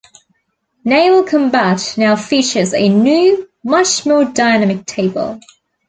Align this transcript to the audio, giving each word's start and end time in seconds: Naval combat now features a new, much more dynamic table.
Naval 0.83 1.21
combat 1.25 1.93
now 1.95 2.15
features 2.15 2.73
a 2.73 2.89
new, 2.89 3.47
much 3.63 4.03
more 4.03 4.25
dynamic 4.25 4.83
table. 4.87 5.39